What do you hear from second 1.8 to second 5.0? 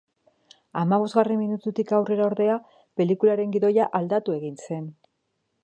aurrera, ordea, pelikularen gidoia aldatu egin zen.